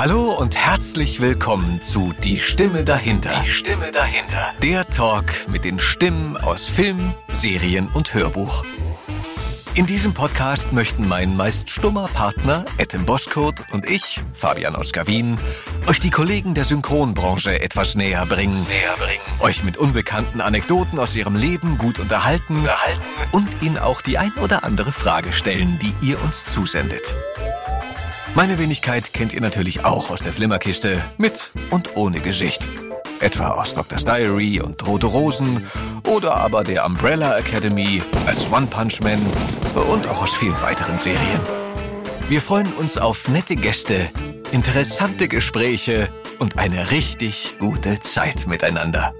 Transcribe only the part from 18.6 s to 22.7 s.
Näher bringen. euch mit unbekannten Anekdoten aus ihrem Leben gut unterhalten